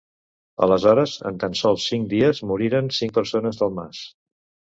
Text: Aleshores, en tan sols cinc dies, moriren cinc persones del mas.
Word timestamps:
Aleshores, 0.67 1.11
en 1.31 1.35
tan 1.43 1.57
sols 1.59 1.85
cinc 1.91 2.09
dies, 2.15 2.41
moriren 2.53 2.91
cinc 3.01 3.13
persones 3.19 3.59
del 3.61 3.77
mas. 3.81 4.01